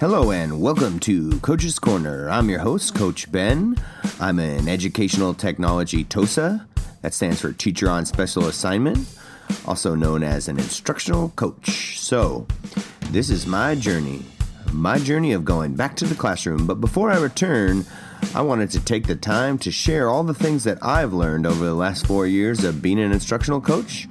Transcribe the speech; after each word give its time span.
Hello 0.00 0.30
and 0.30 0.62
welcome 0.62 0.98
to 1.00 1.38
Coach's 1.40 1.78
Corner. 1.78 2.30
I'm 2.30 2.48
your 2.48 2.60
host, 2.60 2.94
Coach 2.94 3.30
Ben. 3.30 3.76
I'm 4.18 4.38
an 4.38 4.66
educational 4.66 5.34
technology 5.34 6.04
TOSA. 6.04 6.66
That 7.02 7.12
stands 7.12 7.42
for 7.42 7.52
Teacher 7.52 7.90
on 7.90 8.06
Special 8.06 8.46
Assignment, 8.46 9.06
also 9.66 9.94
known 9.94 10.22
as 10.22 10.48
an 10.48 10.56
instructional 10.56 11.28
coach. 11.36 12.00
So, 12.00 12.46
this 13.10 13.28
is 13.28 13.46
my 13.46 13.74
journey, 13.74 14.22
my 14.72 14.98
journey 14.98 15.34
of 15.34 15.44
going 15.44 15.74
back 15.74 15.96
to 15.96 16.06
the 16.06 16.14
classroom. 16.14 16.66
But 16.66 16.80
before 16.80 17.10
I 17.10 17.18
return, 17.18 17.84
I 18.34 18.40
wanted 18.40 18.70
to 18.70 18.80
take 18.82 19.06
the 19.06 19.16
time 19.16 19.58
to 19.58 19.70
share 19.70 20.08
all 20.08 20.24
the 20.24 20.32
things 20.32 20.64
that 20.64 20.82
I've 20.82 21.12
learned 21.12 21.46
over 21.46 21.66
the 21.66 21.74
last 21.74 22.06
four 22.06 22.26
years 22.26 22.64
of 22.64 22.80
being 22.80 23.00
an 23.00 23.12
instructional 23.12 23.60
coach. 23.60 24.08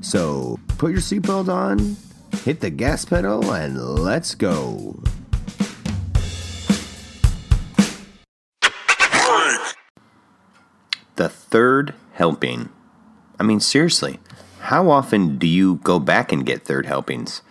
So, 0.00 0.58
put 0.78 0.90
your 0.90 1.00
seatbelt 1.00 1.48
on, 1.48 1.96
hit 2.42 2.58
the 2.58 2.70
gas 2.70 3.04
pedal, 3.04 3.52
and 3.52 3.80
let's 3.80 4.34
go. 4.34 4.96
The 11.16 11.28
third 11.28 11.94
helping. 12.12 12.68
I 13.40 13.42
mean, 13.42 13.60
seriously, 13.60 14.20
how 14.60 14.90
often 14.90 15.38
do 15.38 15.46
you 15.46 15.76
go 15.76 15.98
back 15.98 16.32
and 16.32 16.46
get 16.46 16.64
third 16.64 16.86
helpings? 16.86 17.42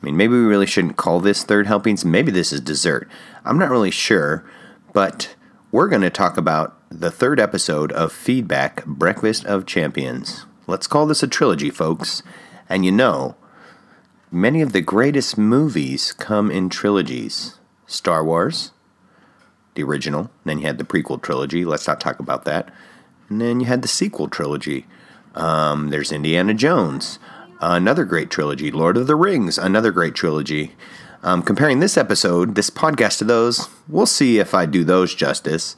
I 0.00 0.04
mean, 0.04 0.16
maybe 0.16 0.34
we 0.34 0.44
really 0.44 0.66
shouldn't 0.66 0.96
call 0.96 1.20
this 1.20 1.42
third 1.42 1.66
helpings. 1.66 2.04
Maybe 2.04 2.30
this 2.30 2.52
is 2.52 2.60
dessert. 2.60 3.08
I'm 3.44 3.58
not 3.58 3.70
really 3.70 3.90
sure, 3.90 4.44
but 4.92 5.34
we're 5.72 5.88
going 5.88 6.02
to 6.02 6.10
talk 6.10 6.36
about 6.36 6.76
the 6.90 7.10
third 7.10 7.40
episode 7.40 7.92
of 7.92 8.12
Feedback 8.12 8.84
Breakfast 8.84 9.44
of 9.46 9.66
Champions. 9.66 10.46
Let's 10.66 10.86
call 10.86 11.06
this 11.06 11.22
a 11.22 11.28
trilogy, 11.28 11.70
folks. 11.70 12.22
And 12.68 12.84
you 12.84 12.92
know, 12.92 13.36
many 14.30 14.60
of 14.60 14.72
the 14.72 14.80
greatest 14.80 15.38
movies 15.38 16.12
come 16.12 16.50
in 16.50 16.68
trilogies 16.68 17.58
Star 17.86 18.24
Wars, 18.24 18.72
the 19.76 19.84
original. 19.84 20.30
Then 20.44 20.58
you 20.58 20.66
had 20.66 20.78
the 20.78 20.84
prequel 20.84 21.22
trilogy. 21.22 21.64
Let's 21.64 21.86
not 21.86 22.00
talk 22.00 22.18
about 22.18 22.44
that. 22.44 22.72
And 23.28 23.40
then 23.40 23.60
you 23.60 23.66
had 23.66 23.82
the 23.82 23.88
sequel 23.88 24.28
trilogy. 24.28 24.86
Um, 25.34 25.90
there's 25.90 26.12
Indiana 26.12 26.54
Jones, 26.54 27.18
another 27.60 28.04
great 28.04 28.30
trilogy. 28.30 28.70
Lord 28.70 28.96
of 28.96 29.06
the 29.06 29.16
Rings, 29.16 29.58
another 29.58 29.92
great 29.92 30.14
trilogy. 30.14 30.72
Um, 31.22 31.42
comparing 31.42 31.80
this 31.80 31.96
episode, 31.96 32.54
this 32.54 32.70
podcast 32.70 33.18
to 33.18 33.24
those, 33.24 33.68
we'll 33.88 34.06
see 34.06 34.38
if 34.38 34.54
I 34.54 34.64
do 34.64 34.84
those 34.84 35.14
justice. 35.14 35.76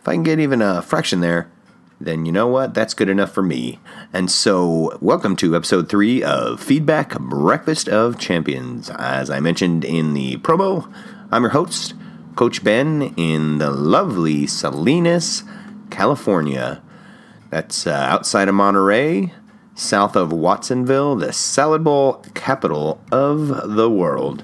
If 0.00 0.08
I 0.08 0.12
can 0.14 0.22
get 0.22 0.38
even 0.38 0.62
a 0.62 0.82
fraction 0.82 1.20
there, 1.20 1.50
then 2.00 2.26
you 2.26 2.32
know 2.32 2.46
what? 2.46 2.74
That's 2.74 2.94
good 2.94 3.08
enough 3.08 3.32
for 3.32 3.42
me. 3.42 3.78
And 4.12 4.30
so, 4.30 4.96
welcome 5.00 5.36
to 5.36 5.56
episode 5.56 5.88
three 5.88 6.22
of 6.22 6.60
Feedback 6.60 7.18
Breakfast 7.18 7.88
of 7.88 8.18
Champions. 8.18 8.90
As 8.90 9.30
I 9.30 9.40
mentioned 9.40 9.84
in 9.84 10.14
the 10.14 10.36
promo, 10.38 10.92
I'm 11.30 11.42
your 11.42 11.50
host, 11.50 11.94
Coach 12.36 12.64
Ben 12.64 13.14
in 13.16 13.58
the 13.58 13.70
lovely 13.70 14.46
Salinas, 14.48 15.44
California. 15.90 16.82
That's 17.50 17.86
uh, 17.86 17.92
outside 17.92 18.48
of 18.48 18.56
Monterey, 18.56 19.32
south 19.76 20.16
of 20.16 20.32
Watsonville, 20.32 21.14
the 21.14 21.32
salad 21.32 21.84
bowl 21.84 22.24
capital 22.34 23.00
of 23.12 23.76
the 23.76 23.88
world. 23.88 24.42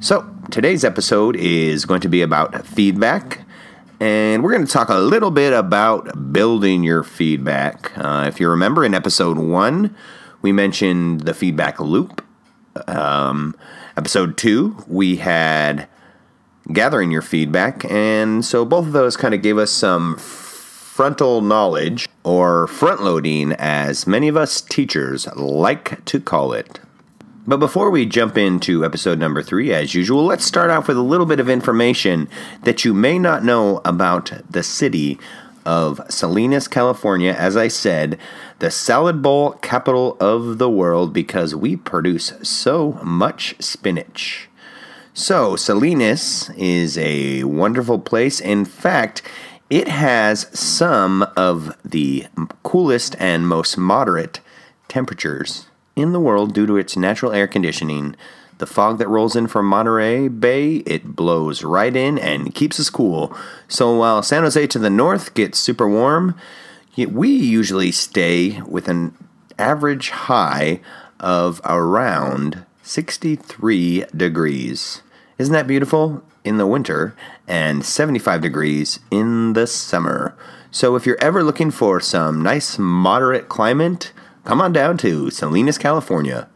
So, 0.00 0.26
today's 0.50 0.82
episode 0.82 1.36
is 1.36 1.84
going 1.84 2.00
to 2.00 2.08
be 2.08 2.22
about 2.22 2.66
feedback, 2.66 3.42
and 4.00 4.42
we're 4.42 4.52
going 4.52 4.66
to 4.66 4.72
talk 4.72 4.88
a 4.88 4.98
little 4.98 5.30
bit 5.30 5.52
about 5.52 6.32
building 6.32 6.84
your 6.84 7.02
feedback. 7.02 7.92
Uh, 7.98 8.24
if 8.26 8.40
you 8.40 8.48
remember 8.48 8.82
in 8.82 8.94
episode 8.94 9.36
one, 9.36 9.94
we 10.40 10.52
mentioned 10.52 11.22
the 11.22 11.34
feedback 11.34 11.80
loop. 11.80 12.24
Um, 12.86 13.54
episode 13.94 14.38
two, 14.38 14.82
we 14.86 15.16
had 15.16 15.86
gathering 16.72 17.10
your 17.10 17.22
feedback. 17.22 17.84
And 17.90 18.44
so 18.44 18.64
both 18.64 18.86
of 18.86 18.92
those 18.92 19.16
kind 19.16 19.34
of 19.34 19.42
gave 19.42 19.58
us 19.58 19.70
some 19.70 20.16
frontal 20.16 21.42
knowledge, 21.42 22.08
or 22.24 22.66
front 22.68 23.02
loading, 23.02 23.52
as 23.52 24.06
many 24.06 24.28
of 24.28 24.36
us 24.36 24.62
teachers 24.62 25.26
like 25.36 26.02
to 26.06 26.18
call 26.18 26.54
it. 26.54 26.80
But 27.46 27.58
before 27.58 27.90
we 27.90 28.06
jump 28.06 28.38
into 28.38 28.84
episode 28.84 29.18
number 29.18 29.42
three, 29.42 29.74
as 29.74 29.94
usual, 29.94 30.24
let's 30.24 30.44
start 30.44 30.70
off 30.70 30.88
with 30.88 30.96
a 30.96 31.02
little 31.02 31.26
bit 31.26 31.38
of 31.38 31.50
information 31.50 32.28
that 32.62 32.84
you 32.84 32.94
may 32.94 33.18
not 33.18 33.44
know 33.44 33.82
about 33.84 34.32
the 34.50 34.62
city 34.62 35.18
of 35.66 36.00
Salinas, 36.08 36.66
California. 36.66 37.32
As 37.32 37.56
I 37.56 37.68
said, 37.68 38.18
the 38.58 38.70
salad 38.70 39.20
bowl 39.20 39.52
capital 39.52 40.16
of 40.18 40.58
the 40.58 40.70
world 40.70 41.12
because 41.12 41.54
we 41.54 41.76
produce 41.76 42.32
so 42.42 42.92
much 43.04 43.54
spinach. 43.60 44.48
So, 45.18 45.56
Salinas 45.56 46.50
is 46.58 46.98
a 46.98 47.42
wonderful 47.44 47.98
place. 47.98 48.38
In 48.38 48.66
fact, 48.66 49.22
it 49.70 49.88
has 49.88 50.46
some 50.52 51.26
of 51.34 51.74
the 51.82 52.26
coolest 52.62 53.16
and 53.18 53.48
most 53.48 53.78
moderate 53.78 54.40
temperatures 54.88 55.68
in 55.96 56.12
the 56.12 56.20
world 56.20 56.52
due 56.52 56.66
to 56.66 56.76
its 56.76 56.98
natural 56.98 57.32
air 57.32 57.46
conditioning. 57.46 58.14
The 58.58 58.66
fog 58.66 58.98
that 58.98 59.08
rolls 59.08 59.34
in 59.34 59.46
from 59.46 59.64
Monterey 59.64 60.28
Bay, 60.28 60.76
it 60.84 61.16
blows 61.16 61.64
right 61.64 61.96
in 61.96 62.18
and 62.18 62.54
keeps 62.54 62.78
us 62.78 62.90
cool. 62.90 63.34
So 63.68 63.96
while 63.96 64.22
San 64.22 64.42
Jose 64.42 64.66
to 64.66 64.78
the 64.78 64.90
north 64.90 65.32
gets 65.32 65.58
super 65.58 65.88
warm, 65.88 66.38
we 66.94 67.30
usually 67.30 67.90
stay 67.90 68.60
with 68.66 68.86
an 68.86 69.16
average 69.58 70.10
high 70.10 70.80
of 71.18 71.62
around 71.64 72.66
63 72.82 74.04
degrees. 74.14 75.00
Isn't 75.38 75.52
that 75.52 75.66
beautiful? 75.66 76.22
In 76.44 76.56
the 76.56 76.66
winter 76.66 77.14
and 77.46 77.84
75 77.84 78.40
degrees 78.40 79.00
in 79.10 79.52
the 79.52 79.66
summer. 79.66 80.34
So 80.70 80.96
if 80.96 81.04
you're 81.04 81.20
ever 81.20 81.42
looking 81.42 81.70
for 81.70 82.00
some 82.00 82.42
nice 82.42 82.78
moderate 82.78 83.48
climate, 83.48 84.12
come 84.44 84.62
on 84.62 84.72
down 84.72 84.96
to 84.98 85.28
Salinas, 85.30 85.76
California. 85.76 86.48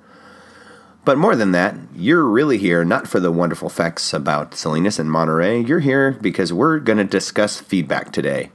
But 1.04 1.18
more 1.18 1.36
than 1.36 1.52
that, 1.52 1.76
you're 1.94 2.24
really 2.24 2.56
here 2.56 2.82
not 2.84 3.06
for 3.06 3.20
the 3.20 3.32
wonderful 3.32 3.68
facts 3.68 4.14
about 4.14 4.54
Salinas 4.54 4.98
and 4.98 5.10
Monterey. 5.10 5.60
You're 5.60 5.80
here 5.80 6.12
because 6.12 6.52
we're 6.52 6.78
going 6.78 6.98
to 6.98 7.04
discuss 7.04 7.60
feedback 7.60 8.12
today. 8.12 8.50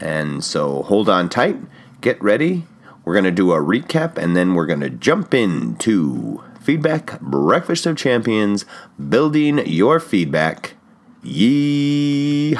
And 0.00 0.42
so 0.42 0.82
hold 0.82 1.08
on 1.08 1.28
tight, 1.28 1.58
get 2.00 2.20
ready. 2.20 2.64
We're 3.04 3.14
going 3.14 3.24
to 3.24 3.30
do 3.30 3.52
a 3.52 3.60
recap 3.60 4.18
and 4.18 4.36
then 4.36 4.54
we're 4.54 4.66
going 4.66 4.80
to 4.80 4.90
jump 4.90 5.34
into 5.34 6.42
Feedback 6.66 7.20
Breakfast 7.20 7.86
of 7.86 7.96
Champions, 7.96 8.64
building 9.08 9.64
your 9.68 10.00
feedback. 10.00 10.74
Yeehaw! 11.22 12.58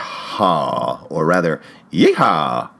Or 1.11 1.27
rather, 1.27 1.61
yeehaw! 1.91 2.71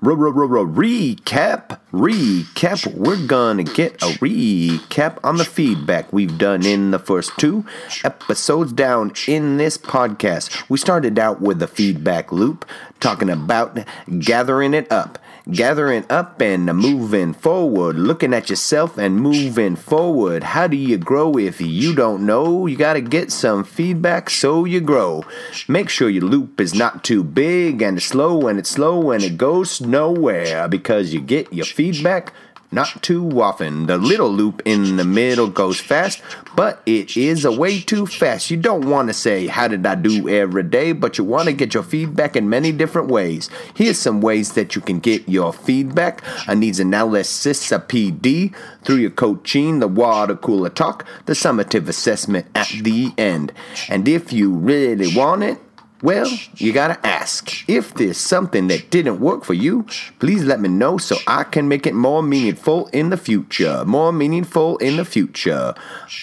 Recap, 0.00 1.80
recap. 1.92 2.94
We're 2.94 3.26
gonna 3.26 3.64
get 3.64 3.94
a 4.02 4.06
recap 4.18 5.18
on 5.24 5.38
the 5.38 5.44
feedback 5.44 6.12
we've 6.12 6.38
done 6.38 6.64
in 6.64 6.92
the 6.92 7.00
first 7.00 7.36
two 7.36 7.64
episodes 8.04 8.72
down 8.72 9.12
in 9.26 9.56
this 9.56 9.76
podcast. 9.76 10.68
We 10.68 10.78
started 10.78 11.18
out 11.18 11.40
with 11.40 11.58
the 11.58 11.66
feedback 11.66 12.30
loop, 12.30 12.64
talking 13.00 13.28
about 13.28 13.78
gathering 14.20 14.74
it 14.74 14.90
up 14.92 15.18
gathering 15.50 16.04
up 16.08 16.40
and 16.40 16.66
moving 16.66 17.32
forward, 17.32 17.96
looking 17.96 18.32
at 18.32 18.48
yourself 18.50 18.98
and 18.98 19.16
moving 19.16 19.76
forward. 19.76 20.42
How 20.42 20.66
do 20.66 20.76
you 20.76 20.98
grow 20.98 21.36
if 21.36 21.60
you 21.60 21.94
don't 21.94 22.24
know? 22.24 22.66
You 22.66 22.76
got 22.76 22.94
to 22.94 23.00
get 23.00 23.32
some 23.32 23.64
feedback 23.64 24.30
so 24.30 24.64
you 24.64 24.80
grow. 24.80 25.24
Make 25.68 25.88
sure 25.88 26.08
your 26.08 26.24
loop 26.24 26.60
is 26.60 26.74
not 26.74 27.04
too 27.04 27.24
big 27.24 27.82
and 27.82 28.02
slow 28.02 28.46
and 28.46 28.58
it's 28.58 28.70
slow 28.70 29.10
and 29.10 29.24
it 29.24 29.36
goes 29.36 29.80
nowhere 29.80 30.68
because 30.68 31.12
you 31.12 31.20
get 31.20 31.52
your 31.52 31.66
feedback 31.66 32.32
not 32.72 33.02
too 33.02 33.40
often. 33.40 33.86
The 33.86 33.98
little 33.98 34.30
loop 34.30 34.62
in 34.64 34.96
the 34.96 35.04
middle 35.04 35.48
goes 35.48 35.78
fast, 35.78 36.22
but 36.56 36.82
it 36.86 37.16
is 37.16 37.44
a 37.44 37.52
way 37.52 37.80
too 37.80 38.06
fast. 38.06 38.50
You 38.50 38.56
don't 38.56 38.88
want 38.88 39.08
to 39.08 39.14
say, 39.14 39.46
How 39.46 39.68
did 39.68 39.86
I 39.86 39.94
do 39.94 40.28
every 40.28 40.62
day? 40.62 40.92
but 40.92 41.18
you 41.18 41.24
want 41.24 41.46
to 41.46 41.52
get 41.52 41.74
your 41.74 41.82
feedback 41.82 42.36
in 42.36 42.48
many 42.48 42.72
different 42.72 43.08
ways. 43.08 43.50
Here's 43.74 43.98
some 43.98 44.20
ways 44.20 44.52
that 44.52 44.74
you 44.74 44.80
can 44.80 45.00
get 45.00 45.28
your 45.28 45.52
feedback 45.52 46.22
a 46.46 46.54
needs 46.54 46.80
analysis, 46.80 47.72
a 47.72 47.78
PD, 47.78 48.54
through 48.84 48.96
your 48.96 49.10
coaching, 49.10 49.80
the 49.80 49.88
water 49.88 50.36
cooler 50.36 50.70
talk, 50.70 51.06
the 51.26 51.32
summative 51.32 51.88
assessment 51.88 52.46
at 52.54 52.68
the 52.82 53.12
end. 53.18 53.52
And 53.88 54.08
if 54.08 54.32
you 54.32 54.52
really 54.52 55.14
want 55.14 55.42
it, 55.42 55.58
well, 56.02 56.28
you 56.56 56.72
gotta 56.72 57.04
ask. 57.06 57.68
If 57.68 57.94
there's 57.94 58.18
something 58.18 58.66
that 58.68 58.90
didn't 58.90 59.20
work 59.20 59.44
for 59.44 59.54
you, 59.54 59.86
please 60.18 60.44
let 60.44 60.60
me 60.60 60.68
know 60.68 60.98
so 60.98 61.16
I 61.26 61.44
can 61.44 61.68
make 61.68 61.86
it 61.86 61.94
more 61.94 62.22
meaningful 62.22 62.88
in 62.88 63.10
the 63.10 63.16
future. 63.16 63.84
More 63.84 64.12
meaningful 64.12 64.78
in 64.78 64.96
the 64.96 65.04
future. 65.04 65.74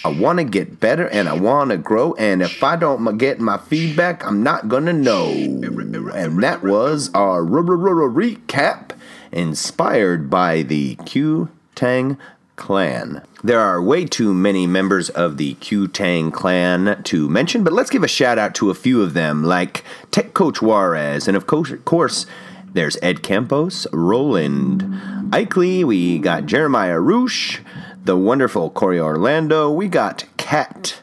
I 0.03 0.09
wanna 0.09 0.43
get 0.43 0.79
better 0.79 1.07
and 1.07 1.29
I 1.29 1.33
wanna 1.33 1.77
grow, 1.77 2.13
and 2.15 2.41
if 2.41 2.61
I 2.61 2.75
don't 2.75 3.17
get 3.17 3.39
my 3.39 3.57
feedback, 3.57 4.25
I'm 4.25 4.43
not 4.43 4.67
gonna 4.67 4.93
know. 4.93 5.29
And 5.29 6.43
that 6.43 6.61
was 6.61 7.09
our 7.13 7.41
recap 7.41 8.91
inspired 9.31 10.29
by 10.29 10.63
the 10.63 10.95
Q 11.05 11.49
Tang 11.75 12.17
clan. 12.59 13.23
There 13.43 13.59
are 13.59 13.81
way 13.81 14.05
too 14.05 14.33
many 14.33 14.67
members 14.67 15.09
of 15.09 15.37
the 15.37 15.55
Q 15.55 15.87
Tang 15.87 16.29
clan 16.29 17.01
to 17.05 17.29
mention, 17.29 17.63
but 17.63 17.73
let's 17.73 17.89
give 17.89 18.03
a 18.03 18.07
shout 18.07 18.37
out 18.37 18.53
to 18.55 18.69
a 18.69 18.75
few 18.75 19.01
of 19.01 19.15
them, 19.15 19.43
like 19.43 19.83
Tech 20.11 20.33
Coach 20.35 20.61
Juarez, 20.61 21.27
and 21.27 21.35
of 21.35 21.47
course, 21.47 22.25
there's 22.73 22.97
Ed 23.01 23.23
Campos, 23.23 23.87
Roland, 23.93 24.83
Ikely, 25.31 25.85
we 25.85 26.19
got 26.19 26.45
Jeremiah 26.45 26.99
Roosh, 26.99 27.59
the 28.03 28.17
wonderful 28.17 28.69
Corey 28.69 28.99
Orlando, 28.99 29.71
we 29.71 29.87
got 29.87 30.25
Cat, 30.37 31.01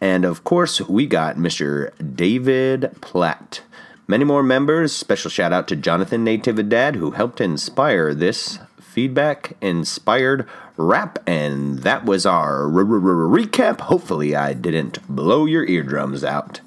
and 0.00 0.24
of 0.24 0.42
course, 0.42 0.80
we 0.80 1.06
got 1.06 1.36
Mr. 1.36 1.92
David 2.16 2.90
Platt. 3.00 3.62
Many 4.10 4.24
more 4.24 4.42
members. 4.42 4.92
Special 4.92 5.30
shout 5.30 5.52
out 5.52 5.68
to 5.68 5.76
Jonathan 5.76 6.24
Natividad, 6.24 6.94
who 6.96 7.10
helped 7.10 7.42
inspire 7.42 8.14
this 8.14 8.58
feedback 8.80 9.52
inspired 9.60 10.46
rap. 10.78 11.18
And 11.26 11.80
that 11.80 12.06
was 12.06 12.24
our 12.24 12.62
recap. 12.62 13.80
Hopefully, 13.80 14.34
I 14.34 14.54
didn't 14.54 15.06
blow 15.06 15.44
your 15.44 15.66
eardrums 15.66 16.24
out. 16.24 16.60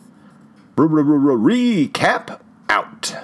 Recap 0.76 2.40
out. 2.70 3.16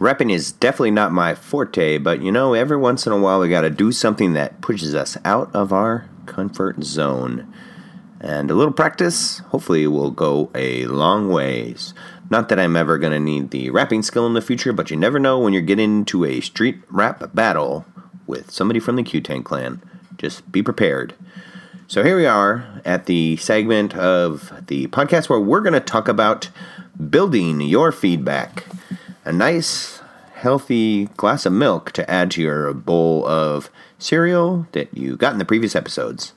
Rapping 0.00 0.30
is 0.30 0.52
definitely 0.52 0.90
not 0.90 1.12
my 1.12 1.34
forte, 1.34 1.98
but 1.98 2.20
you 2.20 2.30
know, 2.30 2.52
every 2.52 2.76
once 2.76 3.06
in 3.06 3.12
a 3.12 3.18
while 3.18 3.40
we 3.40 3.48
gotta 3.48 3.70
do 3.70 3.90
something 3.90 4.34
that 4.34 4.60
pushes 4.60 4.94
us 4.94 5.16
out 5.24 5.54
of 5.54 5.72
our 5.72 6.08
comfort 6.26 6.82
zone. 6.84 7.50
And 8.20 8.50
a 8.50 8.54
little 8.54 8.72
practice, 8.72 9.38
hopefully, 9.50 9.86
will 9.86 10.10
go 10.10 10.50
a 10.54 10.86
long 10.86 11.28
ways. 11.28 11.94
Not 12.30 12.48
that 12.48 12.58
I'm 12.58 12.76
ever 12.76 12.98
going 12.98 13.12
to 13.12 13.20
need 13.20 13.50
the 13.50 13.70
rapping 13.70 14.02
skill 14.02 14.26
in 14.26 14.34
the 14.34 14.40
future, 14.40 14.72
but 14.72 14.90
you 14.90 14.96
never 14.96 15.18
know 15.18 15.38
when 15.38 15.52
you're 15.52 15.62
getting 15.62 15.98
into 15.98 16.24
a 16.24 16.40
street 16.40 16.78
rap 16.90 17.34
battle 17.34 17.84
with 18.26 18.50
somebody 18.50 18.80
from 18.80 18.96
the 18.96 19.02
Q 19.02 19.20
Tang 19.20 19.42
clan. 19.42 19.82
Just 20.16 20.50
be 20.50 20.62
prepared. 20.62 21.14
So 21.86 22.02
here 22.02 22.16
we 22.16 22.24
are 22.24 22.80
at 22.84 23.06
the 23.06 23.36
segment 23.36 23.94
of 23.94 24.52
the 24.68 24.86
podcast 24.86 25.28
where 25.28 25.38
we're 25.38 25.60
going 25.60 25.74
to 25.74 25.80
talk 25.80 26.08
about 26.08 26.48
building 27.10 27.60
your 27.60 27.92
feedback. 27.92 28.64
A 29.26 29.32
nice, 29.32 30.00
healthy 30.34 31.06
glass 31.16 31.44
of 31.44 31.52
milk 31.52 31.92
to 31.92 32.10
add 32.10 32.30
to 32.32 32.42
your 32.42 32.72
bowl 32.72 33.26
of 33.26 33.70
cereal 33.98 34.66
that 34.72 34.96
you 34.96 35.16
got 35.16 35.34
in 35.34 35.38
the 35.38 35.44
previous 35.44 35.76
episodes. 35.76 36.32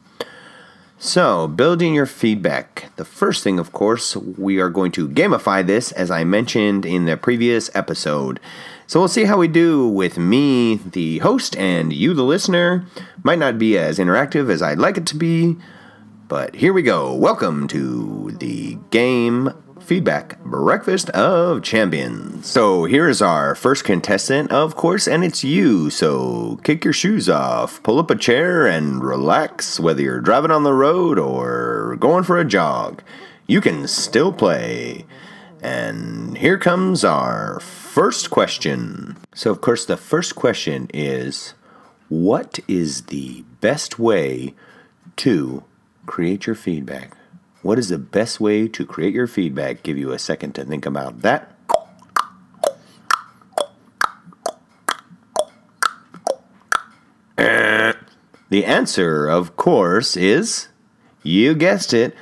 So, 0.99 1.47
building 1.47 1.93
your 1.93 2.07
feedback. 2.07 2.89
The 2.95 3.05
first 3.05 3.43
thing, 3.43 3.59
of 3.59 3.71
course, 3.71 4.15
we 4.15 4.59
are 4.59 4.69
going 4.69 4.91
to 4.93 5.07
gamify 5.07 5.63
this 5.63 5.91
as 5.91 6.09
I 6.09 6.23
mentioned 6.23 6.87
in 6.87 7.05
the 7.05 7.15
previous 7.15 7.69
episode. 7.75 8.39
So, 8.87 8.99
we'll 8.99 9.07
see 9.07 9.25
how 9.25 9.37
we 9.37 9.47
do 9.47 9.87
with 9.87 10.17
me, 10.17 10.77
the 10.77 11.19
host, 11.19 11.55
and 11.55 11.93
you, 11.93 12.15
the 12.15 12.23
listener. 12.23 12.83
Might 13.21 13.37
not 13.37 13.59
be 13.59 13.77
as 13.77 13.99
interactive 13.99 14.49
as 14.49 14.63
I'd 14.63 14.79
like 14.79 14.97
it 14.97 15.05
to 15.07 15.15
be, 15.15 15.57
but 16.27 16.55
here 16.55 16.73
we 16.73 16.81
go. 16.81 17.13
Welcome 17.13 17.67
to 17.67 18.35
the 18.39 18.79
game 18.89 19.53
feedback 19.87 20.37
breakfast 20.43 21.09
of 21.11 21.63
champions. 21.63 22.45
So 22.45 22.83
here's 22.83 23.21
our 23.21 23.55
first 23.55 23.85
contestant, 23.85 24.51
of 24.51 24.75
course, 24.75 25.07
and 25.07 25.23
it's 25.23 25.45
you. 25.45 25.89
So 25.89 26.59
kick 26.65 26.83
your 26.83 26.93
shoes 26.93 27.29
off, 27.29 27.81
pull 27.83 27.97
up 27.97 28.11
a 28.11 28.15
chair, 28.17 28.67
and 28.67 29.01
relax. 29.01 29.79
Whether 29.79 30.01
you're 30.01 30.19
driving 30.19 30.51
on 30.51 30.63
the 30.63 30.73
road 30.73 31.17
or 31.17 31.95
going 32.01 32.25
for 32.25 32.37
a 32.37 32.43
jog, 32.43 33.01
you 33.47 33.61
can 33.61 33.87
still 33.87 34.33
play. 34.33 35.05
And 35.61 36.37
here 36.37 36.57
comes 36.57 37.05
our 37.05 37.61
first 37.61 38.29
question. 38.29 39.15
So, 39.33 39.51
of 39.51 39.61
course, 39.61 39.85
the 39.85 39.97
first 39.97 40.35
question 40.35 40.89
is 40.93 41.53
What 42.09 42.59
is 42.67 43.03
the 43.03 43.45
best 43.61 43.97
way 43.97 44.53
to 45.15 45.63
create 46.05 46.45
your 46.45 46.55
feedback? 46.55 47.16
What 47.67 47.77
is 47.77 47.89
the 47.89 47.97
best 47.97 48.39
way 48.39 48.69
to 48.69 48.85
create 48.85 49.13
your 49.13 49.27
feedback? 49.27 49.83
Give 49.83 49.97
you 49.97 50.13
a 50.13 50.19
second 50.19 50.55
to 50.55 50.63
think 50.63 50.85
about 50.85 51.21
that. 51.23 51.51
The 57.35 58.63
answer, 58.63 59.27
of 59.27 59.57
course, 59.57 60.15
is 60.15 60.69
you 61.23 61.53
guessed 61.55 61.93
it. 61.93 62.15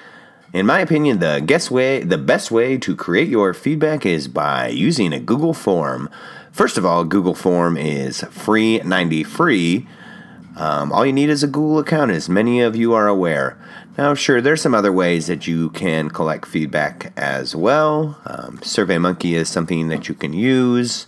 In 0.51 0.65
my 0.65 0.80
opinion, 0.80 1.19
the 1.19 1.44
guess 1.45 1.69
way, 1.69 2.01
the 2.01 2.18
best 2.18 2.50
way 2.50 2.80
to 2.80 2.95
create 2.95 3.30
your 3.30 3.53
feedback 3.53 4.03
is 4.03 4.27
by 4.27 4.69
using 4.69 5.13
a 5.13 5.19
Google 5.19 5.53
form. 5.53 6.09
First 6.51 6.75
of 6.75 6.88
all, 6.88 7.03
Google 7.03 7.36
form 7.36 7.77
is 7.77 8.21
free, 8.31 8.80
90 8.80 9.24
free. 9.24 9.88
Um, 10.57 10.92
all 10.92 11.06
you 11.06 11.13
need 11.13 11.30
is 11.30 11.44
a 11.44 11.47
Google 11.47 11.80
account, 11.80 12.12
as 12.12 12.30
many 12.30 12.62
of 12.62 12.75
you 12.75 12.94
are 12.94 13.07
aware. 13.07 13.59
Now, 13.97 14.13
sure, 14.13 14.42
there's 14.42 14.62
some 14.62 14.75
other 14.75 14.92
ways 14.92 15.27
that 15.27 15.47
you 15.47 15.69
can 15.69 16.09
collect 16.09 16.45
feedback 16.45 17.13
as 17.15 17.56
well. 17.56 18.19
Um, 18.25 18.57
SurveyMonkey 18.57 19.36
is 19.36 19.47
something 19.47 19.88
that 19.88 20.09
you 20.09 20.15
can 20.15 20.33
use. 20.33 21.07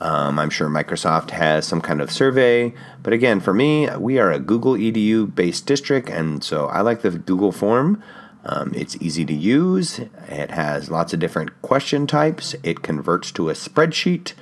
Um, 0.00 0.38
I'm 0.38 0.48
sure 0.48 0.68
Microsoft 0.68 1.30
has 1.30 1.66
some 1.66 1.80
kind 1.80 2.00
of 2.00 2.08
survey. 2.08 2.72
But 3.02 3.12
again, 3.12 3.40
for 3.40 3.52
me, 3.52 3.88
we 3.96 4.20
are 4.20 4.30
a 4.30 4.38
Google 4.38 4.74
EDU 4.74 5.34
based 5.34 5.66
district, 5.66 6.08
and 6.08 6.44
so 6.44 6.66
I 6.66 6.82
like 6.82 7.02
the 7.02 7.10
Google 7.10 7.50
form. 7.50 8.00
Um, 8.44 8.72
it's 8.76 8.96
easy 9.00 9.24
to 9.24 9.34
use, 9.34 9.98
it 9.98 10.52
has 10.52 10.88
lots 10.88 11.12
of 11.12 11.18
different 11.18 11.60
question 11.62 12.06
types, 12.06 12.54
it 12.62 12.80
converts 12.80 13.32
to 13.32 13.50
a 13.50 13.54
spreadsheet. 13.54 14.34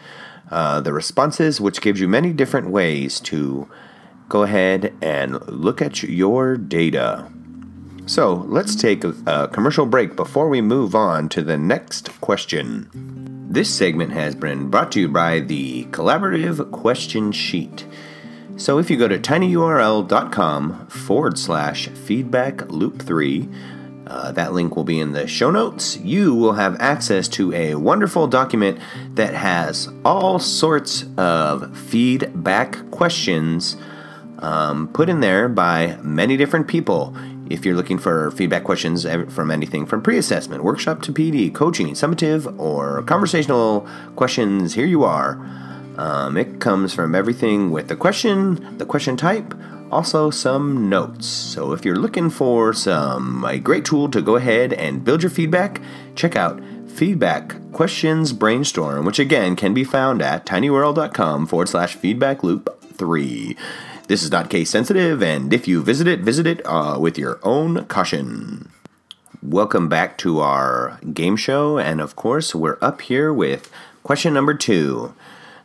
Uh, 0.50 0.80
the 0.82 0.92
responses, 0.92 1.58
which 1.58 1.80
gives 1.80 2.00
you 2.00 2.06
many 2.06 2.34
different 2.34 2.68
ways 2.68 3.18
to 3.20 3.68
go 4.28 4.42
ahead 4.42 4.94
and 5.00 5.40
look 5.48 5.80
at 5.80 6.02
your 6.02 6.56
data. 6.56 7.32
So 8.08 8.46
let's 8.48 8.74
take 8.74 9.04
a, 9.04 9.48
commercial 9.52 9.84
break 9.84 10.16
before 10.16 10.48
we 10.48 10.62
move 10.62 10.94
on 10.94 11.28
to 11.28 11.42
the 11.42 11.58
next 11.58 12.18
question. 12.22 12.88
This 13.50 13.68
segment 13.68 14.12
has 14.12 14.34
been 14.34 14.70
brought 14.70 14.90
to 14.92 15.00
you 15.00 15.08
by 15.08 15.40
the 15.40 15.84
Collaborative 15.90 16.70
Question 16.70 17.32
Sheet. 17.32 17.84
So 18.56 18.78
if 18.78 18.88
you 18.88 18.96
go 18.96 19.08
to 19.08 19.18
tinyurl.com 19.18 20.86
forward 20.86 21.38
slash 21.38 21.88
feedback 21.88 22.70
loop 22.70 23.02
3, 23.02 23.46
uh, 24.06 24.32
that 24.32 24.54
link 24.54 24.74
will 24.74 24.84
be 24.84 25.00
in 25.00 25.12
the 25.12 25.26
show 25.26 25.50
notes. 25.50 25.98
You 25.98 26.34
will 26.34 26.54
have 26.54 26.80
access 26.80 27.28
to 27.28 27.52
a 27.52 27.74
wonderful 27.74 28.26
document 28.26 28.80
that 29.16 29.34
has 29.34 29.86
all 30.06 30.38
sorts 30.38 31.04
of 31.18 31.76
feedback 31.76 32.90
questions 32.90 33.76
um, 34.38 34.88
put 34.88 35.08
in 35.08 35.20
there 35.20 35.48
by 35.48 35.98
many 36.02 36.36
different 36.36 36.68
people. 36.68 37.14
If 37.50 37.64
you're 37.64 37.74
looking 37.74 37.98
for 37.98 38.30
feedback 38.32 38.64
questions 38.64 39.04
from 39.04 39.50
anything 39.50 39.86
from 39.86 40.02
pre 40.02 40.18
assessment, 40.18 40.62
workshop 40.64 41.02
to 41.02 41.12
PD, 41.12 41.52
coaching, 41.52 41.88
summative, 41.88 42.58
or 42.58 43.02
conversational 43.02 43.86
questions, 44.16 44.74
here 44.74 44.86
you 44.86 45.04
are. 45.04 45.40
Um, 45.96 46.36
it 46.36 46.60
comes 46.60 46.94
from 46.94 47.14
everything 47.14 47.70
with 47.70 47.88
the 47.88 47.96
question, 47.96 48.78
the 48.78 48.86
question 48.86 49.16
type, 49.16 49.54
also 49.90 50.30
some 50.30 50.88
notes. 50.88 51.26
So 51.26 51.72
if 51.72 51.84
you're 51.84 51.96
looking 51.96 52.30
for 52.30 52.72
some 52.72 53.44
a 53.44 53.58
great 53.58 53.84
tool 53.84 54.08
to 54.10 54.22
go 54.22 54.36
ahead 54.36 54.72
and 54.72 55.04
build 55.04 55.22
your 55.22 55.30
feedback, 55.30 55.80
check 56.14 56.36
out 56.36 56.60
Feedback 56.86 57.54
Questions 57.72 58.32
Brainstorm, 58.32 59.04
which 59.04 59.18
again 59.18 59.56
can 59.56 59.72
be 59.72 59.84
found 59.84 60.20
at 60.20 60.44
tinyurl.com 60.46 61.46
forward 61.46 61.68
slash 61.68 61.94
feedback 61.94 62.42
loop 62.42 62.82
3. 62.94 63.56
This 64.08 64.22
is 64.22 64.30
not 64.30 64.48
case 64.48 64.70
sensitive, 64.70 65.22
and 65.22 65.52
if 65.52 65.68
you 65.68 65.82
visit 65.82 66.08
it, 66.08 66.20
visit 66.20 66.46
it 66.46 66.62
uh, 66.64 66.96
with 66.98 67.18
your 67.18 67.38
own 67.42 67.84
caution. 67.84 68.70
Welcome 69.42 69.90
back 69.90 70.16
to 70.18 70.40
our 70.40 70.98
game 71.12 71.36
show, 71.36 71.78
and 71.78 72.00
of 72.00 72.16
course, 72.16 72.54
we're 72.54 72.78
up 72.80 73.02
here 73.02 73.34
with 73.34 73.70
question 74.02 74.32
number 74.32 74.54
two. 74.54 75.14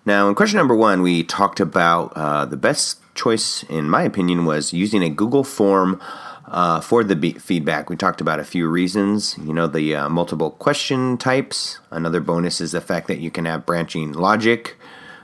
Now, 0.06 0.28
in 0.28 0.36
question 0.36 0.58
number 0.58 0.76
one, 0.76 1.02
we 1.02 1.24
talked 1.24 1.62
about 1.62 2.12
uh, 2.18 2.44
the 2.44 2.58
best 2.58 3.00
choice, 3.16 3.64
in 3.70 3.90
my 3.90 4.04
opinion, 4.04 4.44
was 4.44 4.74
using 4.74 5.04
a 5.04 5.10
Google 5.10 5.46
form 5.46 6.02
uh, 6.46 6.82
for 6.82 7.02
the 7.02 7.16
be- 7.16 7.40
feedback. 7.40 7.90
We 7.90 7.96
talked 7.96 8.20
about 8.20 8.42
a 8.42 8.44
few 8.44 8.68
reasons. 8.68 9.38
You 9.38 9.54
know, 9.54 9.68
the 9.68 9.96
uh, 9.96 10.10
multiple 10.10 10.52
question 10.52 11.18
types. 11.18 11.80
Another 11.92 12.20
bonus 12.20 12.60
is 12.60 12.74
the 12.74 12.82
fact 12.82 13.08
that 13.08 13.20
you 13.20 13.32
can 13.32 13.46
have 13.46 13.66
branching 13.66 14.12
logic 14.12 14.76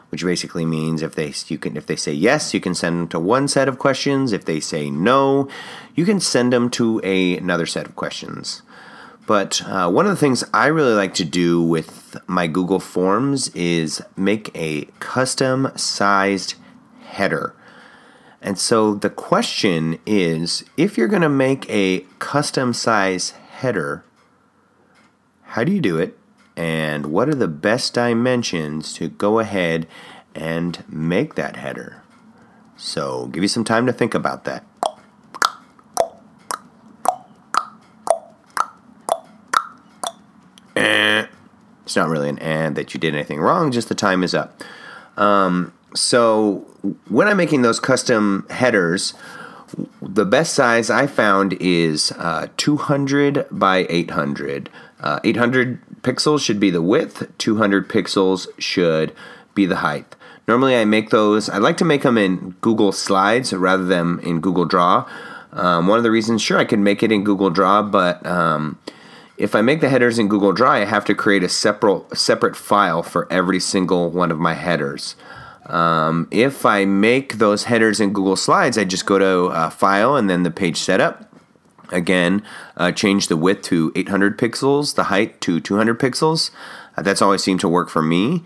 which 0.10 0.24
basically 0.24 0.66
means 0.66 1.02
if 1.02 1.16
they 1.16 1.34
you 1.48 1.58
can 1.58 1.78
if 1.78 1.86
they 1.86 1.96
say 1.96 2.14
yes, 2.14 2.54
you 2.54 2.60
can 2.60 2.76
send 2.76 3.00
them 3.00 3.08
to 3.10 3.20
one 3.20 3.48
set 3.48 3.68
of 3.68 3.80
questions. 3.80 4.34
If 4.34 4.46
they 4.46 4.60
say 4.60 4.90
no, 4.90 5.48
you 5.96 6.06
can 6.06 6.20
send 6.20 6.52
them 6.52 6.70
to 6.72 7.00
a, 7.04 7.38
another 7.38 7.66
set 7.66 7.86
of 7.86 7.96
questions. 7.96 8.62
But 9.26 9.62
uh, 9.64 9.90
one 9.92 10.08
of 10.08 10.12
the 10.12 10.18
things 10.18 10.44
I 10.54 10.68
really 10.68 10.96
like 10.96 11.14
to 11.16 11.26
do 11.26 11.62
with 11.62 12.18
my 12.26 12.48
Google 12.48 12.80
Forms 12.80 13.50
is 13.50 14.02
make 14.18 14.50
a 14.56 14.86
custom 15.00 15.72
sized 15.76 16.56
header. 17.04 17.56
And 18.42 18.58
so 18.58 18.96
the 18.96 19.10
question 19.10 20.00
is 20.06 20.64
if 20.78 20.98
you're 20.98 21.08
going 21.08 21.22
to 21.22 21.30
make 21.30 21.70
a 21.70 22.06
custom 22.20 22.74
size 22.74 23.32
header, 23.32 24.04
how 25.44 25.64
do 25.64 25.72
you 25.72 25.82
do 25.82 25.98
it? 25.98 26.18
And 26.56 27.08
what 27.08 27.30
are 27.30 27.36
the 27.36 27.48
best 27.48 27.94
dimensions 27.94 28.94
to 28.94 29.10
go 29.10 29.40
ahead 29.40 29.88
and 30.36 30.84
make 30.88 31.36
that 31.36 31.58
header. 31.58 32.04
So 32.78 33.28
give 33.28 33.44
you 33.44 33.50
some 33.50 33.64
time 33.64 33.86
to 33.86 33.94
think 33.94 34.14
about 34.14 34.46
that. 34.46 34.66
Eh. 40.76 41.26
It's 41.84 41.96
not 41.96 42.10
really 42.10 42.30
an 42.30 42.40
and 42.40 42.76
that 42.76 42.94
you 42.94 43.00
did 43.00 43.14
anything 43.16 43.40
wrong, 43.40 43.72
just 43.72 43.90
the 43.90 43.96
time 43.96 44.24
is 44.24 44.34
up. 44.34 44.62
Um, 45.18 45.74
so 45.96 46.66
when 47.08 47.28
I'm 47.28 47.38
making 47.38 47.64
those 47.64 47.80
custom 47.80 48.46
headers, 48.50 49.14
the 50.02 50.26
best 50.26 50.54
size 50.54 50.90
I 50.90 51.08
found 51.08 51.54
is 51.60 52.12
uh, 52.14 52.48
200 52.58 53.48
by 53.52 53.86
800. 53.90 54.70
Uh, 55.00 55.20
800 55.24 55.80
pixels 56.02 56.44
should 56.44 56.60
be 56.60 56.70
the 56.70 56.82
width, 56.82 57.32
200 57.38 57.90
pixels 57.90 58.48
should 58.58 59.14
be 59.56 59.66
the 59.66 59.78
height. 59.78 60.16
Normally, 60.48 60.76
I 60.76 60.86
make 60.86 61.12
those, 61.12 61.50
I 61.50 61.58
like 61.58 61.78
to 61.78 61.86
make 61.86 62.02
them 62.02 62.18
in 62.18 62.56
Google 62.62 62.92
Slides 62.92 63.54
rather 63.54 63.86
than 63.86 64.20
in 64.22 64.42
Google 64.42 64.66
Draw. 64.66 65.08
Um, 65.52 65.88
one 65.88 65.98
of 65.98 66.04
the 66.04 66.12
reasons, 66.12 66.42
sure, 66.42 66.58
I 66.58 66.66
can 66.66 66.84
make 66.84 67.04
it 67.04 67.12
in 67.12 67.24
Google 67.24 67.50
Draw, 67.50 67.84
but 67.84 68.26
um, 68.26 68.80
if 69.38 69.56
I 69.56 69.62
make 69.62 69.80
the 69.82 69.90
headers 69.90 70.20
in 70.20 70.28
Google 70.28 70.52
Draw, 70.52 70.72
I 70.72 70.86
have 70.86 71.06
to 71.06 71.16
create 71.16 71.44
a 71.44 71.50
separate, 71.50 72.18
separate 72.18 72.56
file 72.56 73.04
for 73.04 73.32
every 73.32 73.60
single 73.60 74.10
one 74.10 74.32
of 74.32 74.40
my 74.40 74.54
headers. 74.54 75.16
Um, 75.66 76.28
if 76.32 76.66
I 76.66 76.86
make 76.86 77.38
those 77.38 77.66
headers 77.66 78.00
in 78.00 78.12
Google 78.12 78.36
Slides, 78.36 78.78
I 78.78 78.86
just 78.86 79.06
go 79.06 79.20
to 79.20 79.54
uh, 79.54 79.70
File 79.70 80.16
and 80.16 80.30
then 80.30 80.44
the 80.44 80.52
page 80.52 80.78
setup. 80.78 81.29
Again, 81.92 82.44
uh, 82.78 82.92
change 82.92 83.28
the 83.28 83.38
width 83.38 83.64
to 83.64 83.92
800 83.96 84.38
pixels, 84.38 84.96
the 84.96 85.06
height 85.06 85.42
to 85.42 85.60
200 85.60 86.00
pixels. 86.00 86.52
Uh, 86.96 87.02
that's 87.02 87.22
always 87.22 87.44
seemed 87.44 87.60
to 87.62 87.70
work 87.70 87.90
for 87.90 88.02
me. 88.02 88.44